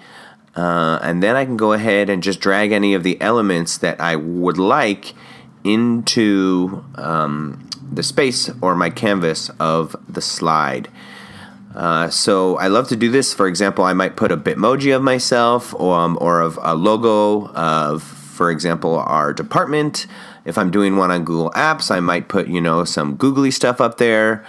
Uh, 0.55 0.99
and 1.01 1.23
then 1.23 1.35
I 1.35 1.45
can 1.45 1.57
go 1.57 1.73
ahead 1.73 2.09
and 2.09 2.21
just 2.21 2.39
drag 2.39 2.71
any 2.71 2.93
of 2.93 3.03
the 3.03 3.19
elements 3.19 3.77
that 3.79 3.99
I 3.99 4.15
would 4.15 4.57
like 4.57 5.13
into 5.63 6.83
um, 6.95 7.69
the 7.91 8.03
space 8.03 8.49
or 8.61 8.75
my 8.75 8.89
canvas 8.89 9.49
of 9.59 9.95
the 10.07 10.21
slide. 10.21 10.89
Uh, 11.75 12.09
so 12.09 12.57
I 12.57 12.67
love 12.67 12.87
to 12.89 12.95
do 12.95 13.09
this. 13.09 13.33
For 13.33 13.47
example, 13.47 13.83
I 13.83 13.93
might 13.93 14.15
put 14.15 14.31
a 14.31 14.37
Bitmoji 14.37 14.95
of 14.95 15.01
myself 15.01 15.73
um, 15.79 16.17
or 16.21 16.39
of 16.39 16.59
a 16.61 16.75
logo 16.75 17.47
of, 17.47 18.03
for 18.03 18.51
example, 18.51 18.99
our 18.99 19.33
department. 19.33 20.05
If 20.45 20.57
I'm 20.57 20.71
doing 20.71 20.97
one 20.97 21.11
on 21.11 21.23
Google 21.23 21.51
Apps, 21.51 21.89
I 21.89 21.99
might 21.99 22.27
put, 22.27 22.47
you 22.47 22.59
know, 22.59 22.83
some 22.83 23.15
googly 23.15 23.51
stuff 23.51 23.79
up 23.79 23.97
there. 23.97 24.45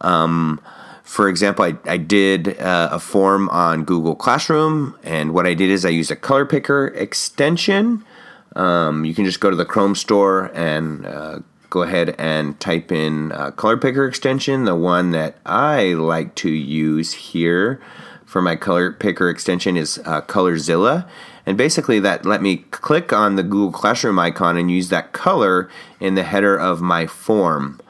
Um, 0.00 0.60
for 1.02 1.28
example, 1.28 1.64
I, 1.64 1.76
I 1.84 1.96
did 1.98 2.58
uh, 2.60 2.88
a 2.92 2.98
form 2.98 3.48
on 3.50 3.84
Google 3.84 4.16
Classroom, 4.16 4.98
and 5.04 5.32
what 5.32 5.46
I 5.46 5.54
did 5.54 5.70
is 5.70 5.84
I 5.84 5.90
used 5.90 6.10
a 6.10 6.16
color 6.16 6.44
picker 6.44 6.88
extension. 6.88 8.04
Um, 8.56 9.04
you 9.04 9.14
can 9.14 9.24
just 9.24 9.38
go 9.38 9.48
to 9.48 9.56
the 9.56 9.64
Chrome 9.64 9.94
store 9.94 10.50
and 10.52 11.06
uh, 11.06 11.38
go 11.70 11.82
ahead 11.82 12.14
and 12.18 12.58
type 12.58 12.90
in 12.90 13.30
uh, 13.32 13.52
color 13.52 13.76
picker 13.76 14.06
extension. 14.06 14.64
The 14.64 14.74
one 14.74 15.12
that 15.12 15.36
I 15.46 15.92
like 15.92 16.34
to 16.36 16.50
use 16.50 17.12
here 17.12 17.80
for 18.36 18.42
my 18.42 18.54
color 18.54 18.92
picker 18.92 19.30
extension 19.30 19.78
is 19.78 19.98
uh, 20.04 20.20
Colorzilla. 20.20 21.08
And 21.46 21.56
basically, 21.56 21.98
that 22.00 22.26
let 22.26 22.42
me 22.42 22.58
click 22.70 23.10
on 23.10 23.36
the 23.36 23.42
Google 23.42 23.72
Classroom 23.72 24.18
icon 24.18 24.58
and 24.58 24.70
use 24.70 24.90
that 24.90 25.14
color 25.14 25.70
in 26.00 26.16
the 26.16 26.22
header 26.22 26.54
of 26.54 26.82
my 26.82 27.06
form. 27.06 27.80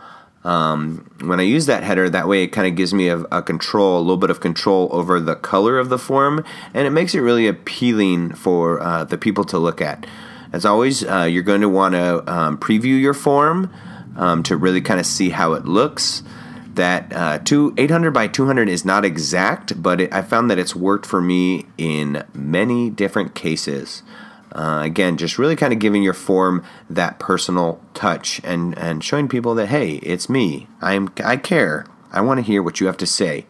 Um, 0.44 1.10
when 1.20 1.40
I 1.40 1.42
use 1.42 1.66
that 1.66 1.82
header, 1.82 2.08
that 2.08 2.28
way 2.28 2.44
it 2.44 2.52
kind 2.52 2.68
of 2.68 2.76
gives 2.76 2.94
me 2.94 3.08
a, 3.08 3.22
a, 3.22 3.42
control, 3.42 3.98
a 3.98 4.02
little 4.02 4.18
bit 4.18 4.30
of 4.30 4.38
control 4.38 4.88
over 4.92 5.18
the 5.18 5.34
color 5.34 5.80
of 5.80 5.88
the 5.88 5.98
form, 5.98 6.44
and 6.72 6.86
it 6.86 6.90
makes 6.90 7.12
it 7.16 7.22
really 7.22 7.48
appealing 7.48 8.32
for 8.32 8.80
uh, 8.80 9.02
the 9.02 9.18
people 9.18 9.42
to 9.46 9.58
look 9.58 9.80
at. 9.80 10.06
As 10.52 10.64
always, 10.64 11.02
uh, 11.02 11.22
you're 11.28 11.42
going 11.42 11.62
to 11.62 11.68
want 11.68 11.96
to 11.96 12.32
um, 12.32 12.56
preview 12.56 13.00
your 13.00 13.14
form 13.14 13.68
um, 14.14 14.44
to 14.44 14.56
really 14.56 14.80
kind 14.80 15.00
of 15.00 15.06
see 15.06 15.30
how 15.30 15.54
it 15.54 15.64
looks. 15.64 16.22
That 16.76 17.12
uh, 17.14 17.38
two, 17.38 17.74
800 17.76 18.12
by 18.12 18.28
200 18.28 18.68
is 18.68 18.84
not 18.84 19.04
exact, 19.04 19.82
but 19.82 20.00
it, 20.00 20.12
I 20.12 20.22
found 20.22 20.50
that 20.50 20.58
it's 20.58 20.76
worked 20.76 21.06
for 21.06 21.20
me 21.20 21.66
in 21.76 22.24
many 22.32 22.90
different 22.90 23.34
cases. 23.34 24.02
Uh, 24.52 24.80
again, 24.82 25.16
just 25.16 25.38
really 25.38 25.56
kind 25.56 25.72
of 25.72 25.78
giving 25.78 26.02
your 26.02 26.14
form 26.14 26.64
that 26.88 27.18
personal 27.18 27.80
touch 27.92 28.40
and, 28.44 28.78
and 28.78 29.04
showing 29.04 29.28
people 29.28 29.54
that 29.54 29.66
hey, 29.68 29.96
it's 29.96 30.28
me. 30.28 30.68
I'm 30.80 31.12
I 31.22 31.36
care. 31.36 31.86
I 32.12 32.20
want 32.22 32.38
to 32.38 32.42
hear 32.42 32.62
what 32.62 32.80
you 32.80 32.86
have 32.86 32.96
to 32.98 33.06
say. 33.06 33.46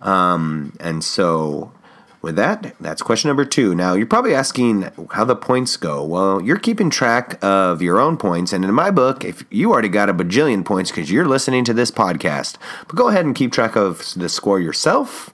Um, 0.00 0.74
and 0.80 1.04
so 1.04 1.72
with 2.22 2.36
that, 2.36 2.74
that's 2.80 3.02
question 3.02 3.28
number 3.28 3.44
two. 3.44 3.74
Now, 3.74 3.94
you're 3.94 4.06
probably 4.06 4.34
asking 4.34 4.90
how 5.12 5.24
the 5.24 5.36
points 5.36 5.76
go. 5.76 6.04
Well, 6.04 6.40
you're 6.40 6.58
keeping 6.58 6.90
track 6.90 7.42
of 7.42 7.80
your 7.80 7.98
own 7.98 8.16
points, 8.16 8.52
and 8.52 8.64
in 8.64 8.74
my 8.74 8.90
book, 8.90 9.24
if 9.24 9.44
you 9.50 9.72
already 9.72 9.88
got 9.88 10.10
a 10.10 10.14
bajillion 10.14 10.64
points 10.64 10.90
because 10.90 11.10
you're 11.10 11.26
listening 11.26 11.64
to 11.64 11.72
this 11.72 11.90
podcast, 11.90 12.56
but 12.86 12.96
go 12.96 13.08
ahead 13.08 13.24
and 13.24 13.34
keep 13.34 13.52
track 13.52 13.74
of 13.76 14.12
the 14.14 14.28
score 14.28 14.60
yourself. 14.60 15.32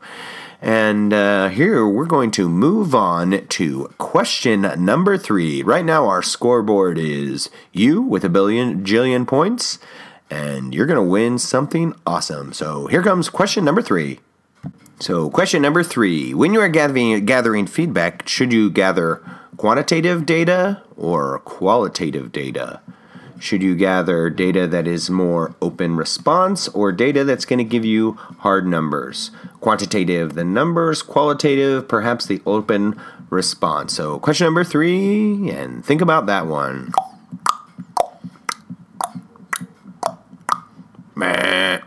And 0.63 1.13
uh, 1.13 1.49
here 1.49 1.87
we're 1.87 2.07
going 2.07 2.31
to 2.33 2.49
move 2.49 2.95
on 2.95 3.47
to 3.47 3.93
question 3.99 4.63
number 4.79 5.19
three. 5.19 5.63
Right 5.63 5.85
now, 5.85 6.07
our 6.07 6.23
scoreboard 6.23 6.99
is 6.99 7.51
you 7.73 8.01
with 8.01 8.25
a 8.25 8.29
billion 8.31 8.85
jillion 8.85 9.27
points, 9.27 9.79
and 10.31 10.75
you're 10.75 10.87
going 10.87 10.97
to 10.97 11.03
win 11.03 11.39
something 11.39 11.95
awesome. 12.07 12.53
So 12.53 12.87
here 12.87 13.03
comes 13.03 13.29
question 13.29 13.65
number 13.65 13.83
three. 13.83 14.21
So, 14.99 15.29
question 15.29 15.61
number 15.61 15.83
three 15.83 16.33
When 16.33 16.55
you 16.55 16.61
are 16.61 16.69
gathering, 16.69 17.25
gathering 17.27 17.67
feedback, 17.67 18.27
should 18.27 18.53
you 18.53 18.71
gather 18.71 19.23
quantitative 19.57 20.25
data 20.25 20.83
or 20.97 21.41
qualitative 21.41 22.33
data? 22.33 22.81
Should 23.39 23.63
you 23.63 23.75
gather 23.75 24.31
data 24.31 24.67
that 24.67 24.87
is 24.87 25.11
more 25.11 25.55
open 25.61 25.97
response 25.97 26.69
or 26.69 26.91
data 26.91 27.23
that's 27.25 27.45
going 27.45 27.59
to 27.59 27.65
give 27.65 27.85
you 27.85 28.13
hard 28.39 28.67
numbers? 28.67 29.31
Quantitative, 29.61 30.35
the 30.35 30.45
numbers, 30.45 31.03
qualitative, 31.03 31.87
perhaps 31.87 32.25
the 32.25 32.41
open 32.47 32.99
response. 33.29 33.93
So, 33.93 34.19
question 34.19 34.47
number 34.47 34.65
three, 34.65 35.51
and 35.51 35.85
think 35.85 36.01
about 36.01 36.25
that 36.27 36.47
one. 36.47 36.93
Meh. 41.15 41.81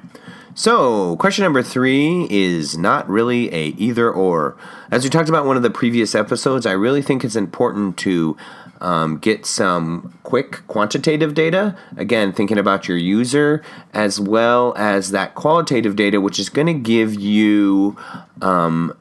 So, 0.60 1.16
question 1.16 1.44
number 1.44 1.63
three 1.63 2.28
is 2.30 2.78
not 2.78 3.08
really 3.08 3.48
a 3.54 3.68
either 3.78 4.12
or. 4.12 4.58
As 4.92 5.06
we 5.06 5.10
talked 5.10 5.30
about 5.30 5.46
one 5.46 5.56
of 5.56 5.63
the 5.63 5.70
previous 5.70 6.13
episodes, 6.13 6.66
I 6.66 6.74
really 6.74 7.01
think 7.01 7.24
it's 7.24 7.38
important 7.38 7.96
to 8.00 8.36
um, 8.82 9.20
get 9.20 9.46
some 9.46 10.20
quick 10.24 10.68
quantitative 10.68 11.34
data. 11.34 11.78
Again, 11.96 12.34
thinking 12.34 12.58
about 12.58 12.89
your 12.89 12.98
user 12.98 13.63
as 13.94 14.20
well 14.20 14.74
as 14.75 15.12
that 15.12 15.34
qualitative 15.34 15.96
data, 15.96 16.20
which 16.20 16.39
is 16.39 16.50
going 16.50 16.68
to 16.68 16.74
give 16.74 17.16
you 17.16 17.96
um, 18.42 18.94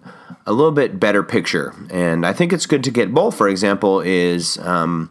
a 0.47 0.53
little 0.53 0.71
bit 0.71 1.01
better 1.01 1.25
picture. 1.25 1.75
And 1.91 2.25
I 2.25 2.33
think 2.35 2.53
it's 2.53 2.67
good 2.67 2.85
to 2.85 2.93
get 2.93 3.13
both. 3.13 3.37
For 3.37 3.49
example, 3.49 4.01
is 4.01 4.59
um, 4.59 5.11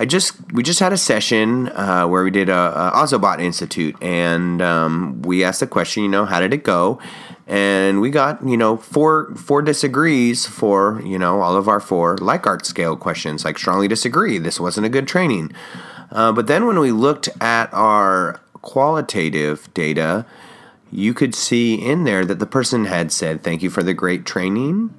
I 0.00 0.06
just 0.06 0.32
we 0.54 0.62
just 0.62 0.80
had 0.80 0.94
a 0.94 0.96
session 0.96 1.68
uh, 1.68 2.06
where 2.06 2.24
we 2.24 2.30
did 2.30 2.48
a, 2.48 2.54
a 2.54 2.92
Ozobot 2.94 3.38
Institute, 3.38 3.94
and 4.00 4.62
um, 4.62 5.20
we 5.20 5.44
asked 5.44 5.60
the 5.60 5.66
question, 5.66 6.02
you 6.02 6.08
know, 6.08 6.24
how 6.24 6.40
did 6.40 6.54
it 6.54 6.64
go? 6.64 6.98
And 7.46 8.00
we 8.00 8.08
got 8.08 8.42
you 8.42 8.56
know 8.56 8.78
four 8.78 9.34
four 9.34 9.60
disagrees 9.60 10.46
for 10.46 11.02
you 11.04 11.18
know 11.18 11.42
all 11.42 11.54
of 11.54 11.68
our 11.68 11.80
four 11.80 12.16
Likert 12.16 12.64
scale 12.64 12.96
questions, 12.96 13.44
like 13.44 13.58
strongly 13.58 13.88
disagree. 13.88 14.38
This 14.38 14.58
wasn't 14.58 14.86
a 14.86 14.88
good 14.88 15.06
training. 15.06 15.52
Uh, 16.10 16.32
but 16.32 16.46
then 16.46 16.66
when 16.66 16.78
we 16.78 16.92
looked 16.92 17.28
at 17.38 17.68
our 17.74 18.40
qualitative 18.62 19.68
data, 19.74 20.24
you 20.90 21.12
could 21.12 21.34
see 21.34 21.74
in 21.74 22.04
there 22.04 22.24
that 22.24 22.38
the 22.38 22.46
person 22.46 22.86
had 22.86 23.12
said, 23.12 23.42
"Thank 23.42 23.62
you 23.62 23.68
for 23.68 23.82
the 23.82 23.92
great 23.92 24.24
training." 24.24 24.94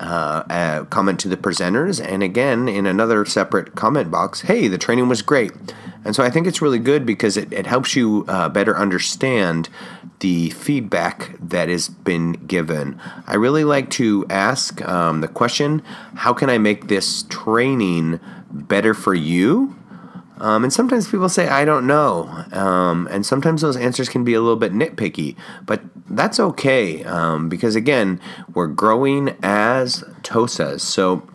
Uh, 0.00 0.84
comment 0.84 1.20
to 1.20 1.28
the 1.28 1.36
presenters, 1.36 2.04
and 2.04 2.22
again 2.22 2.68
in 2.68 2.86
another 2.86 3.24
separate 3.24 3.74
comment 3.74 4.10
box, 4.10 4.42
hey, 4.42 4.68
the 4.68 4.78
training 4.78 5.08
was 5.08 5.22
great. 5.22 5.52
And 6.04 6.16
so 6.16 6.22
I 6.22 6.30
think 6.30 6.46
it's 6.46 6.60
really 6.60 6.80
good 6.80 7.06
because 7.06 7.36
it, 7.36 7.52
it 7.52 7.66
helps 7.66 7.94
you 7.94 8.24
uh, 8.26 8.48
better 8.48 8.76
understand 8.76 9.68
the 10.18 10.50
feedback 10.50 11.36
that 11.40 11.68
has 11.68 11.88
been 11.88 12.32
given. 12.32 13.00
I 13.26 13.34
really 13.34 13.64
like 13.64 13.90
to 13.90 14.24
ask 14.30 14.80
um, 14.88 15.20
the 15.20 15.28
question 15.28 15.82
how 16.14 16.32
can 16.32 16.50
I 16.50 16.58
make 16.58 16.88
this 16.88 17.24
training 17.24 18.20
better 18.50 18.94
for 18.94 19.14
you? 19.14 19.76
Um, 20.42 20.64
and 20.64 20.72
sometimes 20.72 21.08
people 21.08 21.28
say, 21.28 21.46
I 21.46 21.64
don't 21.64 21.86
know. 21.86 22.44
Um, 22.50 23.06
and 23.12 23.24
sometimes 23.24 23.62
those 23.62 23.76
answers 23.76 24.08
can 24.08 24.24
be 24.24 24.34
a 24.34 24.40
little 24.40 24.56
bit 24.56 24.72
nitpicky, 24.72 25.36
but 25.64 25.82
that's 26.10 26.40
okay 26.40 27.04
um, 27.04 27.48
because, 27.48 27.76
again, 27.76 28.20
we're 28.52 28.66
growing 28.66 29.36
as 29.40 30.02
TOSAs. 30.22 30.80
So, 30.80 31.28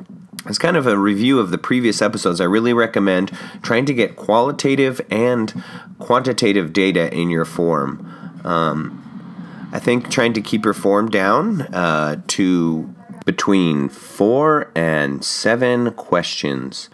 as 0.45 0.57
kind 0.59 0.75
of 0.75 0.87
a 0.87 0.97
review 0.97 1.39
of 1.39 1.51
the 1.51 1.57
previous 1.57 2.01
episodes, 2.01 2.41
I 2.41 2.45
really 2.45 2.73
recommend 2.73 3.31
trying 3.61 3.85
to 3.85 3.93
get 3.93 4.17
qualitative 4.17 4.99
and 5.09 5.63
quantitative 5.99 6.73
data 6.73 7.13
in 7.13 7.29
your 7.29 7.45
form. 7.45 8.41
Um, 8.43 9.69
I 9.71 9.79
think 9.79 10.09
trying 10.09 10.33
to 10.33 10.41
keep 10.41 10.65
your 10.65 10.73
form 10.73 11.09
down 11.09 11.61
uh, 11.73 12.21
to 12.27 12.93
between 13.25 13.87
four 13.87 14.69
and 14.75 15.23
seven 15.23 15.91
questions. 15.91 16.89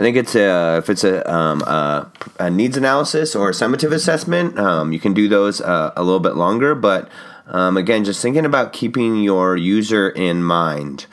I 0.00 0.02
think 0.02 0.16
it's 0.16 0.34
a 0.34 0.78
if 0.78 0.88
it's 0.88 1.04
a, 1.04 1.30
um, 1.30 1.60
a, 1.60 2.10
a 2.38 2.48
needs 2.48 2.78
analysis 2.78 3.36
or 3.36 3.50
a 3.50 3.52
summative 3.52 3.92
assessment, 3.92 4.58
um, 4.58 4.94
you 4.94 4.98
can 4.98 5.12
do 5.12 5.28
those 5.28 5.60
uh, 5.60 5.92
a 5.94 6.02
little 6.02 6.20
bit 6.20 6.36
longer. 6.36 6.74
But 6.74 7.10
um, 7.48 7.76
again, 7.76 8.04
just 8.04 8.22
thinking 8.22 8.46
about 8.46 8.72
keeping 8.72 9.16
your 9.16 9.58
user 9.58 10.08
in 10.08 10.42
mind. 10.42 11.04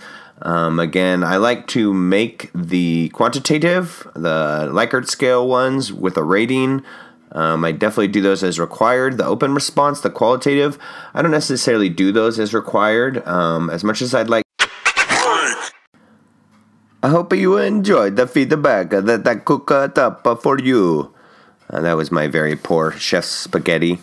Um, 0.41 0.79
again, 0.79 1.21
I 1.25 1.35
like 1.35 1.67
to 1.67 1.93
make 1.93 2.49
the 2.55 3.09
quantitative, 3.09 4.07
the 4.13 4.69
Likert 4.71 5.09
scale 5.09 5.45
ones 5.45 5.91
with 5.91 6.15
a 6.15 6.23
rating. 6.23 6.81
Um, 7.33 7.65
I 7.65 7.73
definitely 7.73 8.07
do 8.07 8.21
those 8.21 8.41
as 8.41 8.57
required. 8.57 9.17
The 9.17 9.25
open 9.25 9.53
response, 9.53 9.99
the 9.99 10.09
qualitative, 10.09 10.79
I 11.13 11.21
don't 11.21 11.31
necessarily 11.31 11.89
do 11.89 12.13
those 12.13 12.39
as 12.39 12.53
required. 12.53 13.27
Um, 13.27 13.69
as 13.69 13.83
much 13.83 14.01
as 14.01 14.15
I'd 14.15 14.29
like. 14.29 14.46
I 17.07 17.09
hope 17.09 17.33
you 17.33 17.55
enjoyed 17.55 18.17
the 18.17 18.27
feedback 18.27 18.89
that 18.89 19.25
I 19.25 19.35
cooked 19.35 19.97
up 19.97 20.43
for 20.43 20.59
you. 20.59 21.15
Uh, 21.69 21.79
that 21.79 21.95
was 21.95 22.11
my 22.11 22.27
very 22.27 22.57
poor 22.57 22.91
chef 22.91 23.23
spaghetti 23.23 23.99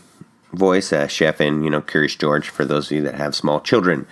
voice, 0.55 0.91
uh, 0.91 1.07
chef 1.07 1.39
in 1.39 1.65
you 1.65 1.69
know 1.69 1.83
Curious 1.83 2.17
George 2.17 2.49
for 2.49 2.65
those 2.65 2.87
of 2.87 2.93
you 2.93 3.03
that 3.03 3.17
have 3.17 3.35
small 3.35 3.61
children. 3.61 4.07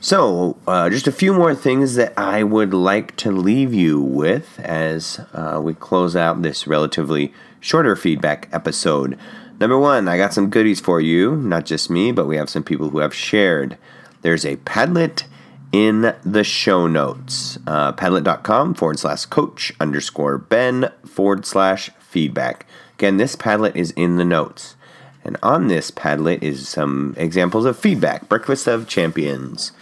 So, 0.00 0.56
uh, 0.68 0.88
just 0.90 1.08
a 1.08 1.12
few 1.12 1.34
more 1.34 1.56
things 1.56 1.96
that 1.96 2.12
I 2.16 2.44
would 2.44 2.72
like 2.72 3.16
to 3.16 3.32
leave 3.32 3.74
you 3.74 4.00
with 4.00 4.60
as 4.60 5.18
uh, 5.34 5.60
we 5.60 5.74
close 5.74 6.14
out 6.14 6.42
this 6.42 6.68
relatively 6.68 7.34
shorter 7.58 7.96
feedback 7.96 8.48
episode. 8.52 9.18
Number 9.58 9.76
one, 9.76 10.06
I 10.06 10.16
got 10.16 10.32
some 10.32 10.50
goodies 10.50 10.78
for 10.78 11.00
you, 11.00 11.34
not 11.34 11.66
just 11.66 11.90
me, 11.90 12.12
but 12.12 12.28
we 12.28 12.36
have 12.36 12.48
some 12.48 12.62
people 12.62 12.90
who 12.90 13.00
have 13.00 13.12
shared. 13.12 13.76
There's 14.22 14.44
a 14.44 14.58
Padlet 14.58 15.24
in 15.72 16.14
the 16.24 16.44
show 16.44 16.86
notes. 16.86 17.58
Uh, 17.66 17.92
Padlet.com 17.92 18.74
forward 18.74 18.98
slash 18.98 19.26
coach 19.26 19.72
underscore 19.80 20.38
Ben 20.38 20.90
forward 21.04 21.46
slash 21.46 21.90
feedback. 22.00 22.66
Again, 22.94 23.16
this 23.16 23.36
Padlet 23.36 23.76
is 23.76 23.92
in 23.92 24.16
the 24.16 24.24
notes. 24.24 24.76
And 25.24 25.36
on 25.42 25.68
this 25.68 25.90
Padlet 25.90 26.42
is 26.42 26.68
some 26.68 27.14
examples 27.16 27.64
of 27.64 27.78
feedback. 27.78 28.28
Breakfast 28.28 28.66
of 28.66 28.88
Champions. 28.88 29.72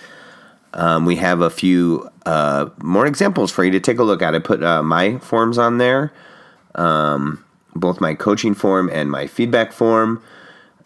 Um, 0.75 1.07
we 1.07 1.17
have 1.17 1.41
a 1.41 1.51
few 1.51 2.11
uh, 2.27 2.69
more 2.83 3.07
examples 3.07 3.51
for 3.51 3.65
you 3.65 3.71
to 3.71 3.81
take 3.81 3.99
a 3.99 4.03
look 4.03 4.21
at. 4.21 4.35
I 4.35 4.39
put 4.39 4.63
uh, 4.63 4.83
my 4.83 5.19
forms 5.19 5.57
on 5.57 5.79
there, 5.79 6.13
um, 6.75 7.45
both 7.75 8.01
my 8.01 8.15
coaching 8.15 8.55
form 8.55 8.91
and 8.93 9.11
my 9.11 9.27
feedback 9.27 9.73
form. 9.73 10.23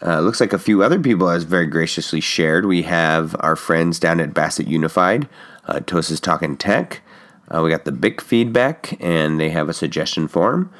Uh, 0.05 0.19
looks 0.19 0.41
like 0.41 0.51
a 0.51 0.59
few 0.59 0.83
other 0.83 0.99
people 0.99 1.29
has 1.29 1.43
very 1.43 1.65
graciously 1.65 2.19
shared. 2.19 2.65
We 2.65 2.83
have 2.83 3.35
our 3.39 3.55
friends 3.55 3.99
down 3.99 4.19
at 4.19 4.33
Bassett 4.33 4.67
Unified, 4.67 5.29
uh, 5.67 5.79
Tosa's 5.79 6.19
Talking 6.19 6.57
Tech. 6.57 7.01
Uh, 7.49 7.61
we 7.61 7.69
got 7.69 7.85
the 7.85 7.91
Bic 7.91 8.19
feedback, 8.19 8.97
and 8.99 9.39
they 9.39 9.49
have 9.49 9.69
a 9.69 9.73
suggestion 9.73 10.27
form. 10.27 10.71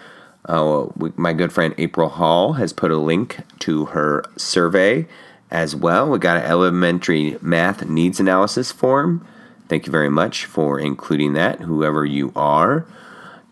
Uh, 0.46 0.88
we, 0.98 1.12
my 1.16 1.32
good 1.32 1.54
friend 1.54 1.74
April 1.78 2.10
Hall 2.10 2.54
has 2.54 2.74
put 2.74 2.92
a 2.92 2.98
link 2.98 3.40
to 3.60 3.86
her 3.86 4.26
survey 4.36 5.08
as 5.52 5.76
well. 5.76 6.10
We 6.10 6.20
got 6.20 6.38
an 6.38 6.44
elementary 6.44 7.38
math 7.42 7.86
needs 7.86 8.20
analysis 8.20 8.72
form. 8.72 9.26
Thank 9.70 9.86
you 9.86 9.92
very 9.92 10.10
much 10.10 10.46
for 10.46 10.80
including 10.80 11.34
that, 11.34 11.62
whoever 11.62 12.06
you 12.06 12.34
are. 12.36 12.86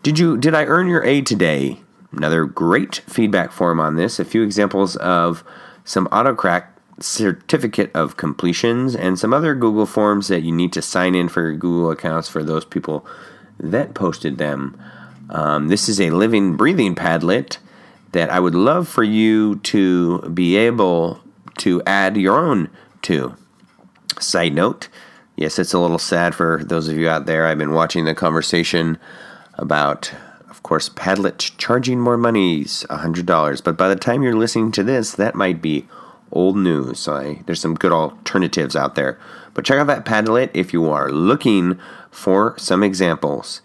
Did 0.02 0.18
you 0.18 0.36
did 0.36 0.54
I 0.54 0.66
earn 0.66 0.88
your 0.88 1.02
A 1.04 1.22
today? 1.22 1.80
Another 2.12 2.44
great 2.44 2.96
feedback 3.06 3.52
form 3.52 3.80
on 3.80 3.96
this. 3.96 4.18
A 4.18 4.24
few 4.24 4.42
examples 4.42 4.96
of 4.96 5.42
some 5.84 6.06
autoCrat 6.08 6.66
certificate 7.00 7.90
of 7.94 8.16
completions 8.16 8.94
and 8.94 9.18
some 9.18 9.32
other 9.32 9.54
Google 9.54 9.86
forms 9.86 10.28
that 10.28 10.42
you 10.42 10.52
need 10.52 10.72
to 10.74 10.82
sign 10.82 11.14
in 11.14 11.28
for 11.28 11.42
your 11.42 11.56
Google 11.56 11.90
accounts 11.90 12.28
for 12.28 12.44
those 12.44 12.64
people 12.64 13.06
that 13.58 13.94
posted 13.94 14.38
them. 14.38 14.80
Um, 15.30 15.68
this 15.68 15.88
is 15.88 16.00
a 16.00 16.10
living, 16.10 16.56
breathing 16.56 16.94
Padlet 16.94 17.58
that 18.12 18.30
I 18.30 18.40
would 18.40 18.54
love 18.54 18.88
for 18.88 19.02
you 19.02 19.56
to 19.56 20.20
be 20.30 20.56
able 20.56 21.20
to 21.58 21.82
add 21.86 22.16
your 22.16 22.38
own 22.38 22.68
to. 23.02 23.34
Side 24.20 24.54
note, 24.54 24.88
yes, 25.36 25.58
it's 25.58 25.72
a 25.72 25.78
little 25.78 25.98
sad 25.98 26.34
for 26.34 26.62
those 26.62 26.88
of 26.88 26.98
you 26.98 27.08
out 27.08 27.26
there. 27.26 27.46
I've 27.46 27.58
been 27.58 27.72
watching 27.72 28.04
the 28.04 28.14
conversation 28.14 28.98
about, 29.54 30.12
of 30.52 30.62
course, 30.62 30.90
Padlet 30.90 31.56
charging 31.56 31.98
more 31.98 32.18
monies, 32.18 32.84
$100. 32.90 33.64
But 33.64 33.78
by 33.78 33.88
the 33.88 33.96
time 33.96 34.22
you're 34.22 34.36
listening 34.36 34.70
to 34.72 34.82
this, 34.82 35.12
that 35.12 35.34
might 35.34 35.62
be 35.62 35.88
old 36.30 36.58
news. 36.58 36.98
So 36.98 37.14
I, 37.14 37.40
there's 37.46 37.58
some 37.58 37.74
good 37.74 37.90
alternatives 37.90 38.76
out 38.76 38.94
there. 38.94 39.18
But 39.54 39.64
check 39.64 39.78
out 39.78 39.86
that 39.86 40.04
Padlet 40.04 40.50
if 40.52 40.74
you 40.74 40.90
are 40.90 41.10
looking 41.10 41.78
for 42.10 42.54
some 42.58 42.82
examples. 42.82 43.62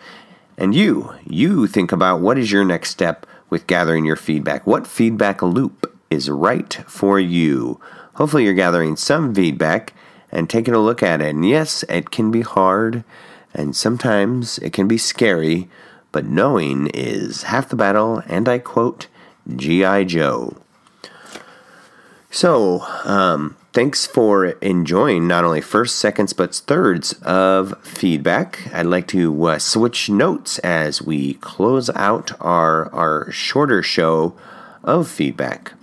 And 0.57 0.73
you, 0.73 1.13
you 1.25 1.67
think 1.67 1.91
about 1.91 2.21
what 2.21 2.37
is 2.37 2.53
your 2.53 2.63
next 2.63 2.91
step 2.91 3.25
with 3.49 3.67
gathering 3.67 4.05
your 4.05 4.15
feedback. 4.15 4.65
What 4.65 4.87
feedback 4.87 5.41
loop 5.41 5.93
is 6.09 6.29
right 6.29 6.73
for 6.87 7.19
you? 7.19 7.81
Hopefully, 8.13 8.45
you're 8.45 8.53
gathering 8.53 8.95
some 8.95 9.35
feedback 9.35 9.93
and 10.31 10.49
taking 10.49 10.73
a 10.73 10.79
look 10.79 11.03
at 11.03 11.19
it. 11.19 11.35
And 11.35 11.45
yes, 11.45 11.83
it 11.89 12.11
can 12.11 12.31
be 12.31 12.43
hard 12.43 13.03
and 13.53 13.75
sometimes 13.75 14.59
it 14.59 14.71
can 14.71 14.87
be 14.87 14.97
scary, 14.97 15.67
but 16.11 16.25
knowing 16.25 16.87
is 16.93 17.43
half 17.43 17.69
the 17.69 17.75
battle. 17.75 18.21
And 18.27 18.47
I 18.47 18.59
quote 18.59 19.07
G.I. 19.55 20.03
Joe. 20.05 20.57
So, 22.29 22.81
um, 23.05 23.55
thanks 23.73 24.05
for 24.05 24.45
enjoying 24.45 25.27
not 25.27 25.43
only 25.43 25.61
first, 25.61 25.95
seconds, 25.97 26.33
but 26.33 26.53
thirds 26.53 27.13
of 27.21 27.81
feedback. 27.83 28.69
I'd 28.73 28.85
like 28.85 29.07
to 29.09 29.45
uh, 29.45 29.59
switch 29.59 30.09
notes 30.09 30.59
as 30.59 31.01
we 31.01 31.35
close 31.35 31.89
out 31.91 32.31
our, 32.41 32.93
our 32.93 33.31
shorter 33.31 33.81
show 33.81 34.35
of 34.83 35.07
feedback. 35.07 35.73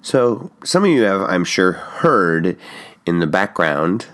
So, 0.00 0.50
some 0.64 0.84
of 0.84 0.90
you 0.90 1.02
have, 1.02 1.22
I'm 1.22 1.44
sure, 1.44 1.72
heard 1.72 2.58
in 3.06 3.20
the 3.20 3.26
background 3.26 4.06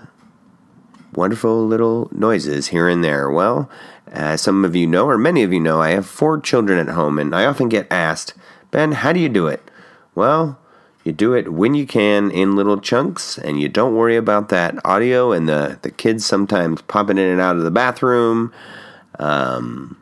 wonderful 1.13 1.65
little 1.65 2.09
noises 2.11 2.67
here 2.67 2.87
and 2.87 3.03
there. 3.03 3.29
Well, 3.29 3.69
as 4.11 4.41
some 4.41 4.65
of 4.65 4.75
you 4.75 4.85
know, 4.85 5.07
or 5.07 5.17
many 5.17 5.41
of 5.43 5.53
you 5.53 5.59
know, 5.59 5.81
I 5.81 5.91
have 5.91 6.05
four 6.05 6.39
children 6.39 6.77
at 6.79 6.93
home, 6.93 7.17
and 7.17 7.33
I 7.33 7.45
often 7.45 7.69
get 7.69 7.87
asked, 7.89 8.33
Ben, 8.69 8.91
how 8.91 9.13
do 9.13 9.19
you 9.19 9.29
do 9.29 9.47
it? 9.47 9.71
Well, 10.13 10.59
you 11.03 11.11
do 11.11 11.33
it 11.33 11.51
when 11.51 11.73
you 11.73 11.87
can 11.87 12.29
in 12.29 12.55
little 12.55 12.79
chunks, 12.79 13.37
and 13.37 13.59
you 13.59 13.69
don't 13.69 13.95
worry 13.95 14.17
about 14.17 14.49
that 14.49 14.77
audio 14.85 15.31
and 15.31 15.47
the, 15.47 15.79
the 15.81 15.91
kids 15.91 16.25
sometimes 16.25 16.81
popping 16.83 17.17
in 17.17 17.27
and 17.27 17.41
out 17.41 17.55
of 17.55 17.63
the 17.63 17.71
bathroom, 17.71 18.53
um, 19.17 19.97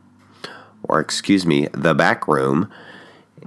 or 0.84 1.00
excuse 1.00 1.46
me, 1.46 1.68
the 1.72 1.94
back 1.94 2.28
room. 2.28 2.72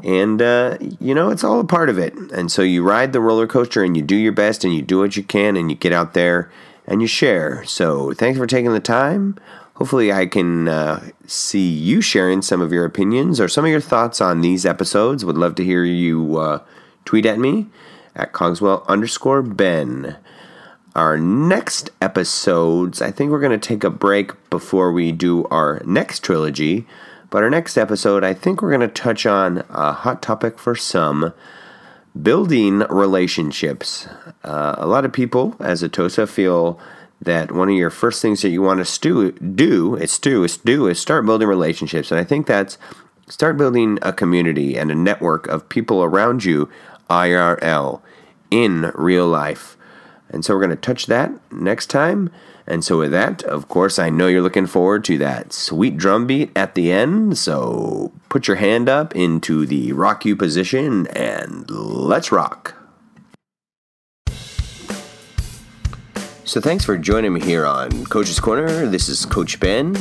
And, 0.02 0.40
uh, 0.40 0.78
you 1.00 1.14
know, 1.14 1.30
it's 1.30 1.44
all 1.44 1.60
a 1.60 1.64
part 1.64 1.88
of 1.88 1.98
it. 1.98 2.14
And 2.32 2.50
so 2.50 2.62
you 2.62 2.82
ride 2.82 3.12
the 3.12 3.20
roller 3.20 3.46
coaster 3.46 3.84
and 3.84 3.96
you 3.96 4.02
do 4.02 4.16
your 4.16 4.32
best 4.32 4.64
and 4.64 4.74
you 4.74 4.82
do 4.82 4.98
what 4.98 5.16
you 5.16 5.22
can 5.22 5.56
and 5.56 5.70
you 5.70 5.76
get 5.76 5.92
out 5.92 6.14
there 6.14 6.50
and 6.86 7.02
you 7.02 7.06
share. 7.06 7.64
So 7.64 8.12
thanks 8.12 8.38
for 8.38 8.46
taking 8.46 8.72
the 8.72 8.80
time. 8.80 9.36
Hopefully, 9.74 10.12
I 10.12 10.26
can 10.26 10.68
uh, 10.68 11.10
see 11.26 11.68
you 11.68 12.00
sharing 12.00 12.42
some 12.42 12.60
of 12.60 12.72
your 12.72 12.84
opinions 12.84 13.40
or 13.40 13.48
some 13.48 13.64
of 13.64 13.70
your 13.70 13.80
thoughts 13.80 14.20
on 14.20 14.40
these 14.40 14.66
episodes. 14.66 15.24
Would 15.24 15.38
love 15.38 15.54
to 15.56 15.64
hear 15.64 15.84
you 15.84 16.38
uh, 16.38 16.62
tweet 17.04 17.26
at 17.26 17.38
me 17.38 17.68
at 18.14 18.32
Cogswell 18.32 18.84
underscore 18.86 19.42
Ben. 19.42 20.16
Our 20.94 21.16
next 21.16 21.90
episodes, 22.02 23.00
I 23.00 23.10
think 23.10 23.30
we're 23.30 23.40
going 23.40 23.58
to 23.58 23.68
take 23.68 23.82
a 23.82 23.90
break 23.90 24.32
before 24.50 24.92
we 24.92 25.10
do 25.10 25.46
our 25.46 25.80
next 25.86 26.22
trilogy. 26.22 26.86
But 27.30 27.42
our 27.42 27.48
next 27.48 27.78
episode, 27.78 28.24
I 28.24 28.34
think 28.34 28.60
we're 28.60 28.76
going 28.76 28.82
to 28.82 28.88
touch 28.88 29.24
on 29.24 29.64
a 29.70 29.92
hot 29.92 30.20
topic 30.20 30.58
for 30.58 30.74
some 30.76 31.32
building 32.20 32.80
relationships. 32.90 34.06
Uh, 34.44 34.74
a 34.76 34.86
lot 34.86 35.06
of 35.06 35.14
people, 35.14 35.56
as 35.58 35.82
a 35.82 35.88
TOSA, 35.88 36.26
feel 36.28 36.78
that 37.24 37.52
one 37.52 37.68
of 37.68 37.74
your 37.74 37.90
first 37.90 38.20
things 38.20 38.42
that 38.42 38.50
you 38.50 38.62
want 38.62 38.78
to 38.78 38.84
stu- 38.84 39.32
do 39.32 39.96
is 39.96 40.18
do 40.18 40.44
is 40.44 40.56
do 40.56 40.88
is 40.88 40.98
start 40.98 41.24
building 41.24 41.48
relationships, 41.48 42.10
and 42.10 42.20
I 42.20 42.24
think 42.24 42.46
that's 42.46 42.78
start 43.28 43.56
building 43.56 43.98
a 44.02 44.12
community 44.12 44.76
and 44.76 44.90
a 44.90 44.94
network 44.94 45.46
of 45.48 45.68
people 45.68 46.02
around 46.02 46.44
you 46.44 46.68
IRL 47.08 48.00
in 48.50 48.92
real 48.94 49.26
life. 49.26 49.76
And 50.30 50.44
so 50.44 50.54
we're 50.54 50.60
going 50.60 50.70
to 50.70 50.76
touch 50.76 51.06
that 51.06 51.30
next 51.52 51.86
time. 51.86 52.30
And 52.66 52.84
so, 52.84 52.98
with 52.98 53.10
that, 53.10 53.42
of 53.42 53.68
course, 53.68 53.98
I 53.98 54.08
know 54.08 54.28
you're 54.28 54.40
looking 54.40 54.66
forward 54.66 55.04
to 55.06 55.18
that 55.18 55.52
sweet 55.52 55.96
drum 55.96 56.28
beat 56.28 56.56
at 56.56 56.76
the 56.76 56.92
end. 56.92 57.36
So, 57.36 58.12
put 58.28 58.46
your 58.46 58.56
hand 58.56 58.88
up 58.88 59.16
into 59.16 59.66
the 59.66 59.92
rock 59.92 60.24
you 60.24 60.36
position 60.36 61.08
and 61.08 61.68
let's 61.68 62.30
rock. 62.30 62.81
So, 66.44 66.60
thanks 66.60 66.84
for 66.84 66.98
joining 66.98 67.32
me 67.32 67.40
here 67.40 67.64
on 67.64 68.04
Coach's 68.06 68.40
Corner. 68.40 68.86
This 68.86 69.08
is 69.08 69.24
Coach 69.24 69.60
Ben. 69.60 69.96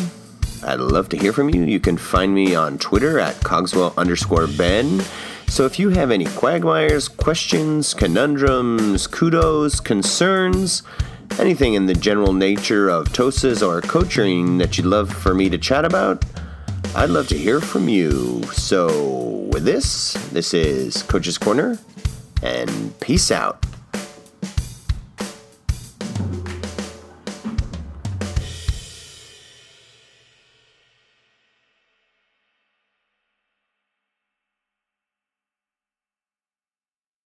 I'd 0.64 0.80
love 0.80 1.08
to 1.10 1.18
hear 1.18 1.34
from 1.34 1.50
you. 1.50 1.64
You 1.64 1.80
can 1.80 1.98
find 1.98 2.34
me 2.34 2.56
on 2.56 2.80
Twitter 2.80 3.20
at 3.20 3.36
Cogswell 3.36 3.94
underscore 3.96 4.48
Ben. 4.48 5.04
So 5.48 5.66
if 5.66 5.78
you 5.78 5.90
have 5.90 6.10
any 6.10 6.26
quagmires, 6.26 7.08
questions, 7.08 7.94
conundrums, 7.94 9.06
kudos, 9.06 9.80
concerns, 9.80 10.82
anything 11.38 11.76
in 11.76 11.86
the 11.86 11.94
general 11.94 12.34
nature 12.34 12.90
of 12.90 13.10
TOSAs 13.10 13.66
or 13.66 13.82
coaching 13.82 14.58
that 14.58 14.78
you'd 14.78 14.88
love 14.88 15.14
for 15.14 15.36
me 15.36 15.48
to 15.48 15.60
chat 15.60 15.86
about, 15.86 16.26
I'd 16.96 17.12
love 17.12 17.28
to 17.28 17.38
hear 17.38 17.62
from 17.62 17.88
you. 17.88 18.42
So, 18.54 19.48
with 19.52 19.64
this, 19.64 20.14
this 20.32 20.56
is 20.56 21.04
Coach's 21.04 21.38
Corner, 21.38 21.78
and 22.42 23.00
peace 23.00 23.30
out. 23.30 23.64